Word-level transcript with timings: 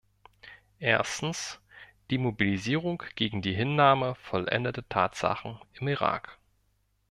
Erstens 0.79 1.59
die 2.09 2.17
Mobilisierung 2.17 3.03
gegen 3.13 3.43
die 3.43 3.53
Hinnahme 3.53 4.15
vollendeter 4.15 4.89
Tatsachen 4.89 5.59
im 5.73 5.87
Irak. 5.89 6.39